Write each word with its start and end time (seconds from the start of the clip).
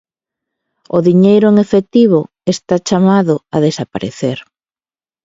O 0.95 0.97
diñeiro 1.07 1.47
en 1.49 1.57
efectivo 1.65 2.19
está 2.53 2.75
chamado 2.87 3.33
a 3.55 3.57
desaparecer. 3.67 4.37